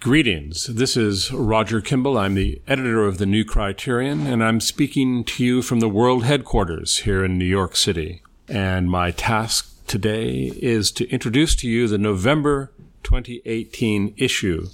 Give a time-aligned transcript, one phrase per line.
[0.00, 0.64] Greetings.
[0.64, 2.16] This is Roger Kimball.
[2.16, 6.24] I'm the editor of the New Criterion, and I'm speaking to you from the world
[6.24, 8.22] headquarters here in New York City.
[8.48, 14.68] And my task today is to introduce to you the November 2018 issue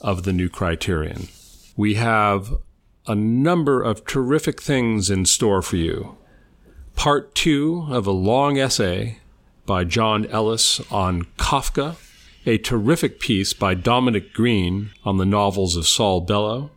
[0.00, 1.28] of the New Criterion.
[1.76, 2.54] We have
[3.06, 6.16] a number of terrific things in store for you.
[6.96, 9.18] Part two of a long essay
[9.66, 11.96] by John Ellis on Kafka
[12.44, 16.70] a terrific piece by Dominic Green on the novels of Saul Bellow,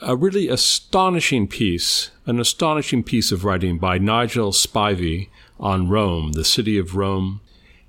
[0.00, 5.28] a really astonishing piece, an astonishing piece of writing by Nigel Spivey
[5.58, 7.40] on Rome, the city of Rome,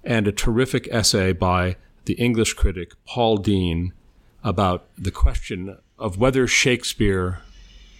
[0.03, 1.75] and a terrific essay by
[2.05, 3.93] the English critic Paul Dean
[4.43, 7.39] about the question of whether Shakespeare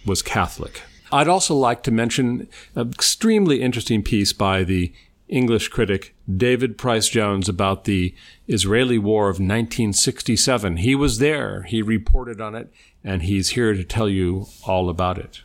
[0.04, 0.82] was Catholic.
[1.12, 4.92] I'd also like to mention an extremely interesting piece by the
[5.30, 8.14] English critic David Pryce-Jones about the
[8.48, 10.78] Israeli War of 1967.
[10.78, 12.70] He was there, he reported on it,
[13.02, 15.42] and he's here to tell you all about it.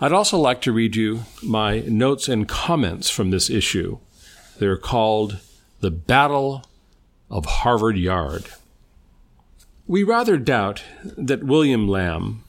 [0.00, 3.98] I'd also like to read you my notes and comments from this issue.
[4.58, 5.38] They're called
[5.80, 6.64] The Battle
[7.30, 8.46] of Harvard Yard.
[9.86, 12.44] We rather doubt that William Lamb,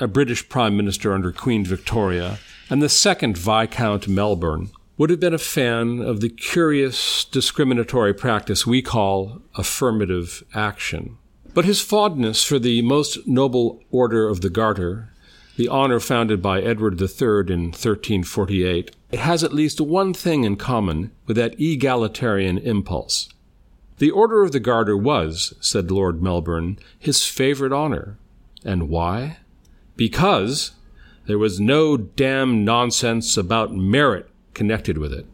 [0.00, 2.38] a British Prime Minister under Queen Victoria,
[2.70, 8.66] and the second Viscount Melbourne would have been a fan of the curious discriminatory practice
[8.66, 11.16] we call affirmative action.
[11.54, 15.12] But his fondness for the most noble order of the Garter,
[15.56, 21.12] the honor founded by Edward III in 1348, has at least one thing in common
[21.26, 23.28] with that egalitarian impulse.
[23.98, 28.18] The Order of the Garter was, said Lord Melbourne, his favorite honor.
[28.64, 29.38] And why?
[29.96, 30.72] Because
[31.26, 34.27] there was no damn nonsense about merit
[34.58, 35.24] connected with it.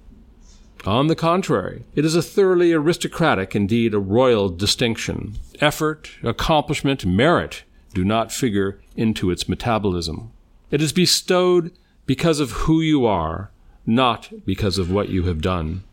[0.86, 5.36] On the contrary, it is a thoroughly aristocratic, indeed a royal distinction.
[5.61, 10.31] Effort, accomplishment, merit do not figure into its metabolism.
[10.70, 11.72] It is bestowed
[12.05, 13.50] because of who you are,
[13.86, 15.84] not because of what you have done.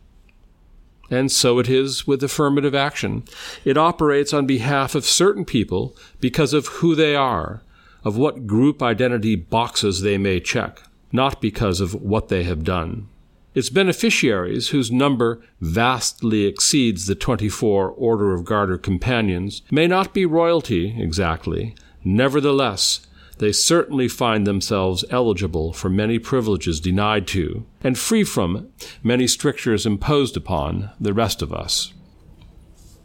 [1.10, 3.24] And so it is with affirmative action.
[3.64, 7.62] It operates on behalf of certain people because of who they are,
[8.04, 10.82] of what group identity boxes they may check,
[11.14, 13.08] not because of what they have done.
[13.54, 20.26] Its beneficiaries, whose number vastly exceeds the 24 Order of Garter companions, may not be
[20.26, 21.76] royalty exactly.
[22.04, 23.06] Nevertheless,
[23.40, 28.70] they certainly find themselves eligible for many privileges denied to, and free from
[29.04, 31.94] many strictures imposed upon the rest of us.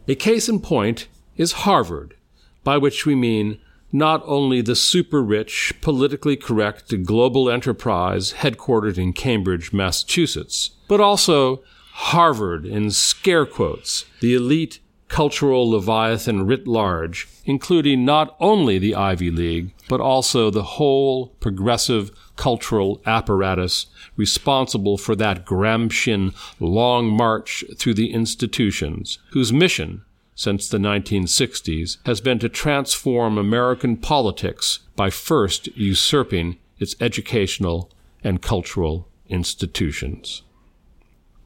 [0.07, 2.15] A case in point is Harvard,
[2.63, 3.59] by which we mean
[3.91, 11.63] not only the super rich, politically correct global enterprise headquartered in Cambridge, Massachusetts, but also
[11.93, 19.31] Harvard in scare quotes, the elite cultural leviathan writ large, including not only the Ivy
[19.31, 27.95] League, but also the whole progressive cultural apparatus responsible for that Gramscian long march through
[27.95, 30.03] the institutions, whose mission
[30.37, 37.91] since the 1960s has been to transform American politics by first usurping its educational
[38.23, 40.43] and cultural institutions.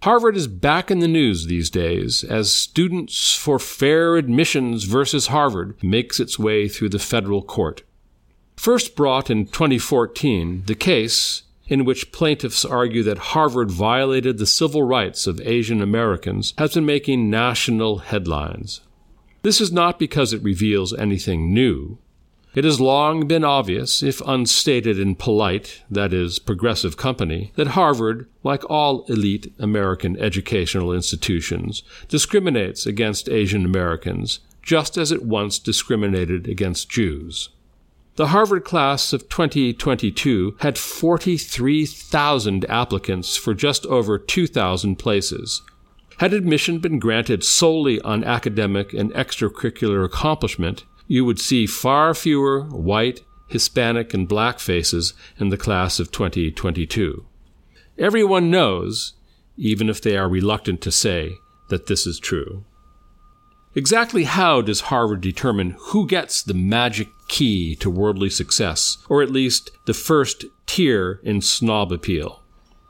[0.04, 5.82] Harvard is back in the news these days as Students for Fair Admissions versus Harvard
[5.82, 7.84] makes its way through the federal court.
[8.58, 14.84] First brought in 2014, the case in which plaintiffs argue that Harvard violated the civil
[14.84, 18.82] rights of Asian Americans, has been making national headlines.
[19.42, 21.98] This is not because it reveals anything new.
[22.54, 28.28] It has long been obvious, if unstated in polite, that is, progressive company, that Harvard,
[28.44, 36.50] like all elite American educational institutions, discriminates against Asian Americans, just as it once discriminated
[36.50, 37.48] against Jews.
[38.18, 45.62] The Harvard class of 2022 had 43,000 applicants for just over 2,000 places.
[46.18, 52.64] Had admission been granted solely on academic and extracurricular accomplishment, you would see far fewer
[52.64, 57.26] white, Hispanic, and black faces in the class of 2022.
[57.98, 59.14] Everyone knows,
[59.56, 61.36] even if they are reluctant to say,
[61.70, 62.66] that this is true.
[63.74, 69.32] Exactly how does Harvard determine who gets the magic key to worldly success, or at
[69.32, 72.44] least the first tier in snob appeal?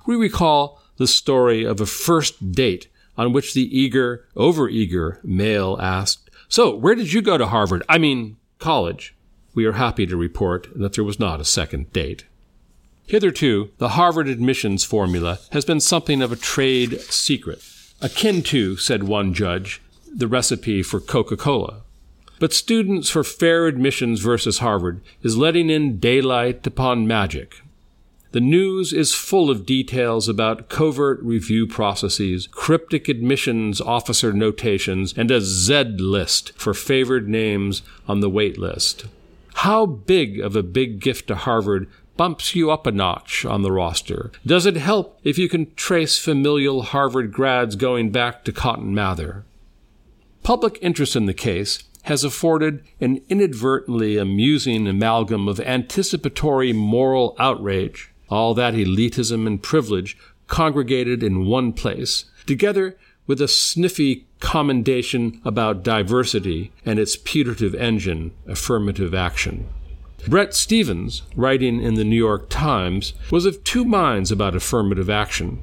[0.07, 6.31] We recall the story of a first date on which the eager, overeager male asked,
[6.47, 7.83] So, where did you go to Harvard?
[7.87, 9.15] I mean, college.
[9.53, 12.25] We are happy to report that there was not a second date.
[13.05, 17.61] Hitherto, the Harvard admissions formula has been something of a trade secret,
[18.01, 19.81] akin to, said one judge,
[20.13, 21.81] the recipe for Coca Cola.
[22.39, 27.61] But Students for Fair Admissions versus Harvard is letting in daylight upon magic.
[28.31, 35.29] The news is full of details about covert review processes, cryptic admissions officer notations, and
[35.29, 39.05] a Z list for favored names on the wait list.
[39.55, 43.71] How big of a big gift to Harvard bumps you up a notch on the
[43.71, 44.31] roster?
[44.45, 49.43] Does it help if you can trace familial Harvard grads going back to Cotton Mather?
[50.43, 58.11] Public interest in the case has afforded an inadvertently amusing amalgam of anticipatory moral outrage
[58.31, 60.17] all that elitism and privilege
[60.47, 62.97] congregated in one place, together
[63.27, 69.67] with a sniffy commendation about diversity and its putative engine, affirmative action.
[70.27, 75.61] Bret Stephens, writing in the New York Times, was of two minds about affirmative action,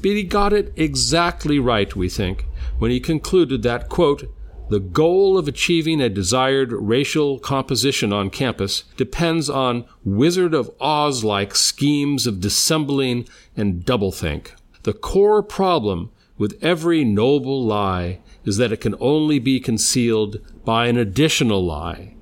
[0.00, 2.46] but he got it exactly right, we think,
[2.78, 4.24] when he concluded that, quote,
[4.68, 11.22] the goal of achieving a desired racial composition on campus depends on Wizard of Oz
[11.22, 14.50] like schemes of dissembling and doublethink.
[14.82, 20.88] The core problem with every noble lie is that it can only be concealed by
[20.88, 22.16] an additional lie,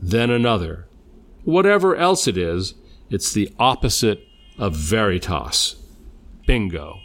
[0.00, 0.86] then another.
[1.44, 2.74] Whatever else it is,
[3.10, 4.20] it's the opposite
[4.56, 5.76] of veritas.
[6.46, 7.00] Bingo.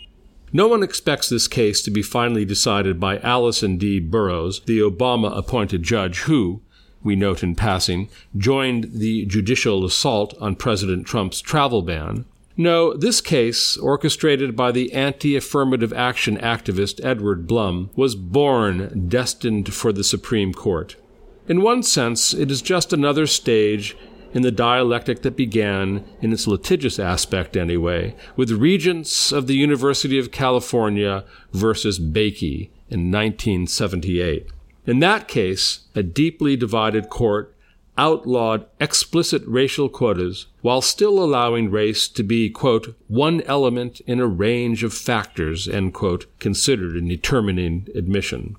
[0.56, 4.00] No one expects this case to be finally decided by Allison D.
[4.00, 6.62] Burroughs, the Obama appointed judge who,
[7.02, 8.08] we note in passing,
[8.38, 12.26] joined the judicial assault on President Trump's travel ban.
[12.56, 19.74] No, this case, orchestrated by the anti affirmative action activist Edward Blum, was born destined
[19.74, 20.96] for the Supreme Court.
[21.48, 23.98] In one sense, it is just another stage
[24.34, 30.18] in the dialectic that began, in its litigious aspect anyway, with Regents of the University
[30.18, 34.48] of California versus Bakke in 1978.
[34.86, 37.56] In that case, a deeply divided court
[37.98, 44.28] outlawed explicit racial quotas while still allowing race to be, quote, one element in a
[44.28, 48.56] range of factors, end quote, considered in determining admission.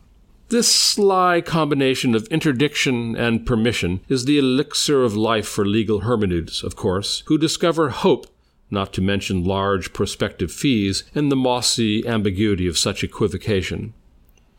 [0.49, 6.62] This sly combination of interdiction and permission is the elixir of life for legal hermeneutes,
[6.62, 8.26] of course, who discover hope,
[8.70, 13.94] not to mention large prospective fees, in the mossy ambiguity of such equivocation.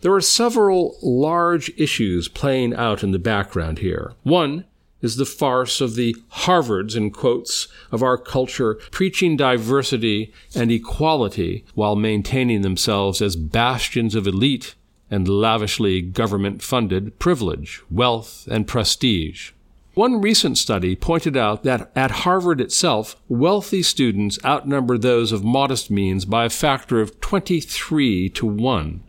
[0.02, 4.14] There are several large issues playing out in the background here.
[4.24, 4.66] One
[5.02, 11.64] is the farce of the Harvards, in quotes, of our culture preaching diversity and equality
[11.76, 14.74] while maintaining themselves as bastions of elite
[15.10, 19.52] and lavishly government funded privilege, wealth, and prestige.
[19.96, 25.90] One recent study pointed out that at Harvard itself, wealthy students outnumber those of modest
[25.90, 29.04] means by a factor of 23 to 1.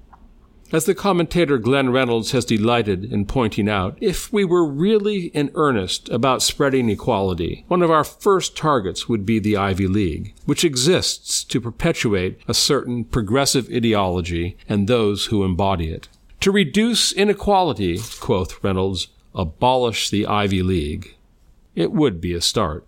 [0.72, 5.52] As the commentator Glenn Reynolds has delighted in pointing out, if we were really in
[5.54, 10.64] earnest about spreading equality, one of our first targets would be the Ivy League, which
[10.64, 16.08] exists to perpetuate a certain progressive ideology and those who embody it.
[16.40, 21.16] To reduce inequality, quoth Reynolds, abolish the Ivy League.
[21.76, 22.84] It would be a start.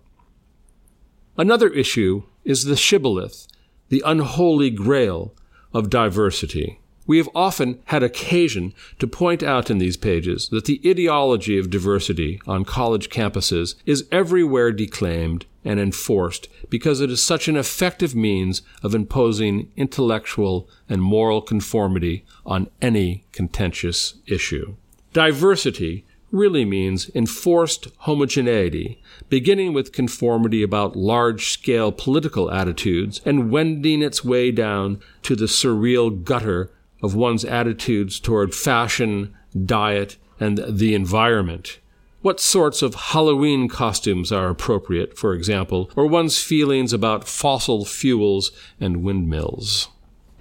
[1.37, 3.47] Another issue is the shibboleth,
[3.87, 5.33] the unholy grail
[5.73, 6.81] of diversity.
[7.09, 11.71] We have often had occasion to point out in these pages that the ideology of
[11.71, 18.13] diversity on college campuses is everywhere declaimed and enforced because it is such an effective
[18.13, 24.75] means of imposing intellectual and moral conformity on any contentious issue.
[25.11, 34.03] Diversity really means enforced homogeneity, beginning with conformity about large scale political attitudes and wending
[34.03, 36.69] its way down to the surreal gutter
[37.01, 41.79] of one's attitudes toward fashion, diet, and the environment.
[42.21, 48.51] What sorts of Halloween costumes are appropriate, for example, or one's feelings about fossil fuels
[48.79, 49.87] and windmills.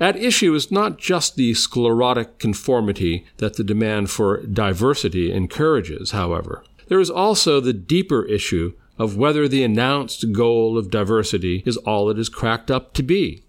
[0.01, 6.65] At issue is not just the sclerotic conformity that the demand for diversity encourages, however.
[6.89, 12.11] There is also the deeper issue of whether the announced goal of diversity is all
[12.11, 13.45] it is cracked up to be.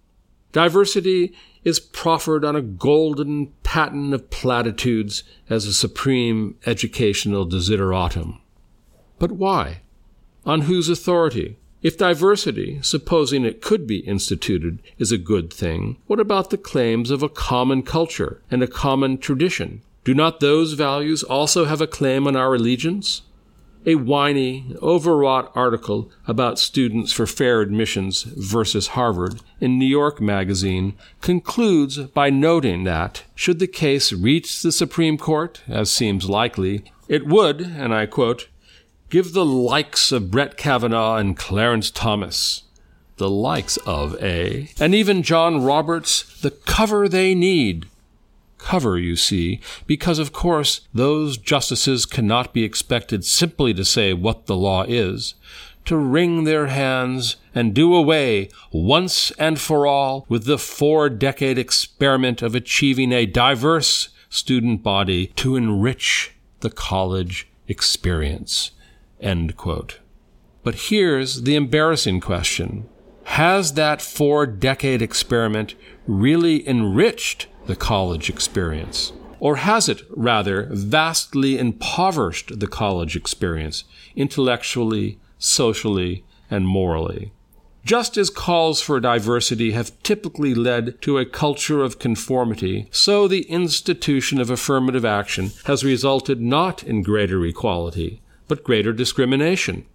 [0.52, 8.40] Diversity is proffered on a golden paten of platitudes as a supreme educational desideratum.
[9.18, 9.82] But why?
[10.46, 11.58] On whose authority?
[11.82, 17.10] If diversity, supposing it could be instituted, is a good thing, what about the claims
[17.10, 19.82] of a common culture and a common tradition?
[20.04, 23.22] Do not those values also have a claim on our allegiance?
[23.86, 30.94] A whiny, overwrought article about students for fair admissions versus Harvard in New York Magazine
[31.22, 37.26] concludes by noting that, should the case reach the Supreme Court, as seems likely, It
[37.26, 38.50] would, and I quote,
[39.10, 42.64] give the likes of Brett Kavanaugh and Clarence Thomas,
[43.18, 47.88] the likes of A, and even John Roberts, the cover they need.
[48.60, 54.46] Cover, you see, because of course those justices cannot be expected simply to say what
[54.46, 55.34] the law is,
[55.86, 61.58] to wring their hands and do away, once and for all, with the four decade
[61.58, 68.72] experiment of achieving a diverse student body to enrich the college experience.
[70.64, 72.88] But here's the embarrassing question.
[73.24, 75.76] Has that four decade experiment
[76.08, 79.14] really enriched the college experience?
[79.40, 83.84] Or has it, rather, vastly impoverished the college experience,
[84.16, 87.32] intellectually, socially, and morally?
[87.86, 93.44] Just as calls for diversity have typically led to a culture of conformity, so the
[93.44, 99.86] institution of affirmative action has resulted not in greater equality, but greater discrimination.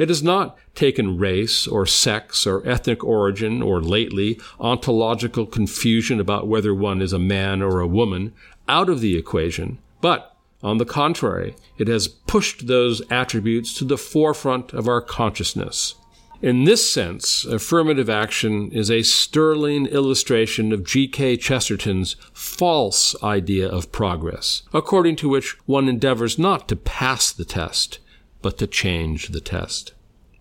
[0.00, 6.48] It has not taken race or sex or ethnic origin or lately ontological confusion about
[6.48, 8.32] whether one is a man or a woman
[8.66, 13.98] out of the equation, but on the contrary, it has pushed those attributes to the
[13.98, 15.96] forefront of our consciousness.
[16.40, 21.36] In this sense, affirmative action is a sterling illustration of G.K.
[21.36, 27.98] Chesterton's false idea of progress, according to which one endeavors not to pass the test,
[28.42, 29.92] but to change the test.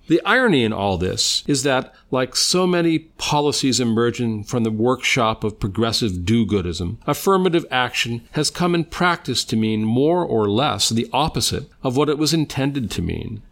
[0.10, 5.44] The irony in all this is that, like so many policies emerging from the workshop
[5.44, 10.90] of progressive do goodism, affirmative action has come in practice to mean more or less
[10.90, 13.44] the opposite of what it was intended to mean.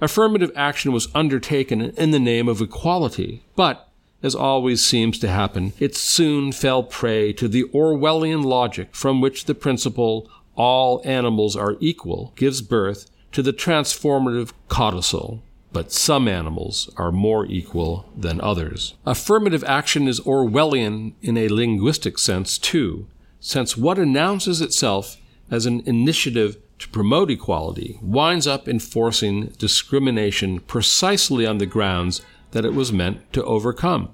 [0.00, 3.88] Affirmative action was undertaken in the name of equality, but,
[4.22, 9.46] as always seems to happen, it soon fell prey to the Orwellian logic from which
[9.46, 15.42] the principle, all animals are equal, gives birth to the transformative codicil.
[15.72, 18.94] But some animals are more equal than others.
[19.04, 23.08] Affirmative action is Orwellian in a linguistic sense, too,
[23.40, 25.16] since what announces itself
[25.50, 32.22] as an initiative to promote equality winds up enforcing discrimination precisely on the grounds
[32.52, 34.10] that it was meant to overcome.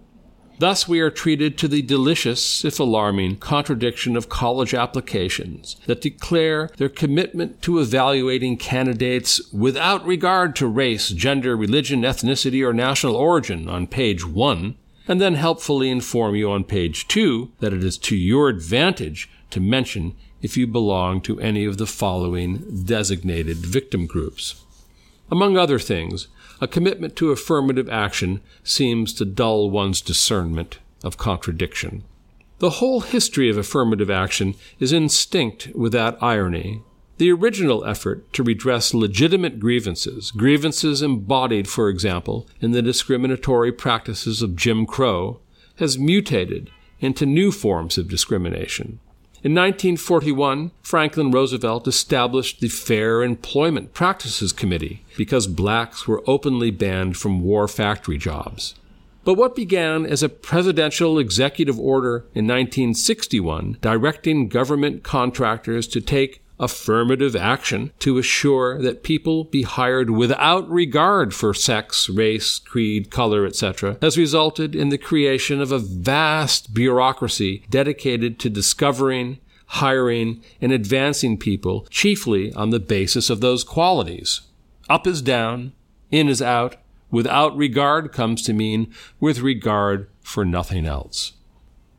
[0.60, 6.68] Thus, we are treated to the delicious, if alarming, contradiction of college applications that declare
[6.76, 13.70] their commitment to evaluating candidates without regard to race, gender, religion, ethnicity, or national origin
[13.70, 14.74] on page one,
[15.08, 19.60] and then helpfully inform you on page two that it is to your advantage to
[19.60, 24.62] mention if you belong to any of the following designated victim groups.
[25.30, 26.28] Among other things,
[26.60, 32.04] a commitment to affirmative action seems to dull one's discernment of contradiction.
[32.58, 36.82] The whole history of affirmative action is instinct with that irony.
[37.16, 44.42] The original effort to redress legitimate grievances, grievances embodied, for example, in the discriminatory practices
[44.42, 45.40] of Jim Crow,
[45.76, 49.00] has mutated into new forms of discrimination.
[49.42, 57.16] In 1941, Franklin Roosevelt established the Fair Employment Practices Committee because blacks were openly banned
[57.16, 58.74] from war factory jobs.
[59.24, 66.42] But what began as a presidential executive order in 1961 directing government contractors to take
[66.60, 73.46] affirmative action to assure that people be hired without regard for sex, race, creed, color,
[73.46, 80.70] etc., has resulted in the creation of a vast bureaucracy dedicated to discovering, hiring, and
[80.70, 84.42] advancing people chiefly on the basis of those qualities.
[84.88, 85.72] Up is down,
[86.10, 86.76] in is out,
[87.10, 91.32] without regard comes to mean with regard for nothing else.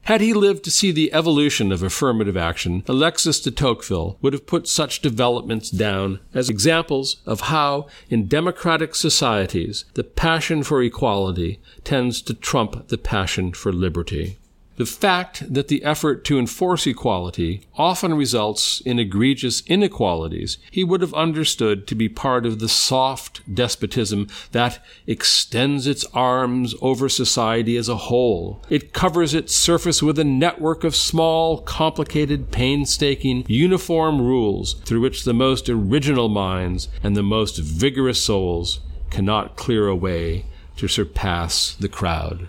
[0.06, 4.48] Had he lived to see the evolution of affirmative action, Alexis de Tocqueville would have
[4.48, 11.60] put such developments down as examples of how, in democratic societies, the passion for equality
[11.84, 14.38] tends to trump the passion for liberty.
[14.78, 21.02] The fact that the effort to enforce equality often results in egregious inequalities he would
[21.02, 27.76] have understood to be part of the soft despotism that extends its arms over society
[27.76, 28.64] as a whole.
[28.70, 35.26] It covers its surface with a network of small, complicated, painstaking, uniform rules through which
[35.26, 40.46] the most original minds and the most vigorous souls cannot clear a way
[40.78, 42.48] to surpass the crowd.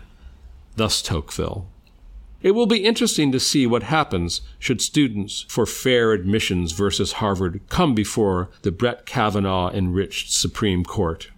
[0.77, 1.67] Thus Tocqueville.
[2.43, 7.61] It will be interesting to see what happens should students for fair admissions versus Harvard
[7.69, 11.31] come before the Brett Kavanaugh enriched Supreme Court.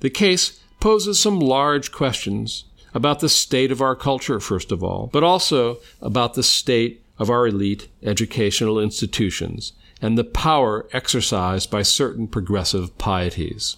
[0.00, 5.08] The case poses some large questions about the state of our culture, first of all,
[5.12, 9.72] but also about the state of our elite educational institutions
[10.02, 13.76] and the power exercised by certain progressive pieties.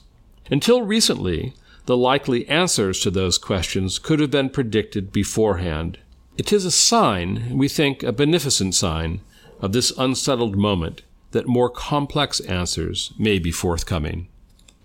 [0.50, 1.52] Until recently,
[1.84, 5.98] the likely answers to those questions could have been predicted beforehand.
[6.36, 9.20] It is a sign, we think a beneficent sign,
[9.60, 14.28] of this unsettled moment that more complex answers may be forthcoming.